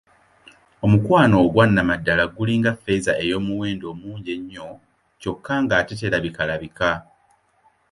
[0.85, 4.67] Omukwano ogwa Nnamaddala gulinga ffeeza ey'omuwendo omungi ennyo
[5.21, 6.91] kyokka ng'ate terabikalabika.